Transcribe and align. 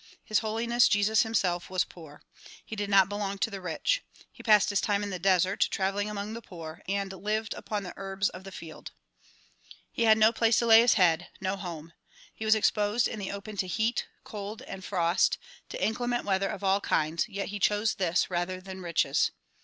His 0.23 0.39
Holiness 0.39 0.87
Jesus 0.87 1.21
himself 1.21 1.69
was 1.69 1.83
poor. 1.85 2.23
He 2.65 2.75
did 2.75 2.89
not 2.89 3.07
belong 3.07 3.37
to 3.37 3.51
the 3.51 3.61
rich. 3.61 4.01
He 4.31 4.41
passed 4.41 4.71
his 4.71 4.81
time 4.81 5.03
in 5.03 5.11
the 5.11 5.19
desert 5.19 5.67
traveling 5.69 6.09
among 6.09 6.33
the 6.33 6.41
poor, 6.41 6.81
and 6.89 7.13
lived 7.13 7.53
upon 7.53 7.83
the 7.83 7.93
herbs 7.95 8.27
of 8.29 8.43
the 8.43 8.51
field. 8.51 8.93
He 9.91 10.05
had 10.05 10.17
no 10.17 10.31
place 10.31 10.57
to 10.57 10.65
lay 10.65 10.79
his 10.81 10.95
head; 10.95 11.27
no 11.39 11.55
home. 11.55 11.93
He 12.33 12.45
was 12.45 12.55
exposed 12.55 13.07
in 13.07 13.19
the 13.19 13.31
open 13.31 13.57
to 13.57 13.67
heat, 13.67 14.07
cold 14.23 14.63
and 14.63 14.83
frost; 14.83 15.37
to 15.69 15.79
inclement 15.79 16.25
weather 16.25 16.49
of 16.49 16.63
all 16.63 16.81
kinds, 16.81 17.29
yet 17.29 17.49
he 17.49 17.59
chose 17.59 17.93
this 17.93 18.27
rather 18.27 18.59
than 18.59 18.81
riches. 18.81 19.29